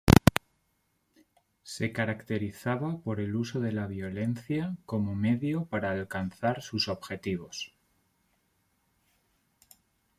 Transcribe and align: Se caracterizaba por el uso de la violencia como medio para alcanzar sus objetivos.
Se 1.61 1.91
caracterizaba 1.93 2.97
por 3.01 3.19
el 3.19 3.35
uso 3.35 3.59
de 3.59 3.71
la 3.71 3.85
violencia 3.85 4.75
como 4.87 5.13
medio 5.15 5.65
para 5.65 5.91
alcanzar 5.91 6.63
sus 6.63 6.87
objetivos. 6.87 7.75